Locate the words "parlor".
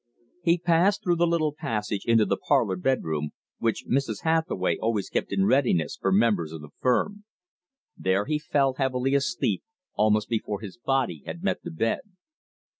2.35-2.75